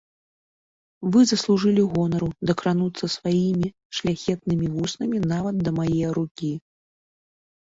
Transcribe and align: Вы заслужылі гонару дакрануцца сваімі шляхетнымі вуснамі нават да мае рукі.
Вы 1.15 1.19
заслужылі 1.31 1.83
гонару 1.91 2.29
дакрануцца 2.51 3.05
сваімі 3.17 3.67
шляхетнымі 3.99 4.67
вуснамі 4.79 5.17
нават 5.35 5.55
да 5.69 5.75
мае 5.79 6.05
рукі. 6.21 6.51